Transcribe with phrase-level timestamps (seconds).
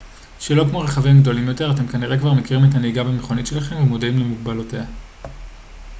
[0.39, 4.83] שלא כמו רכבים גדולים יותר אתם כנראה כבר מכירים את הנהיגה במכונית שלכם ומודעים למגבלותיה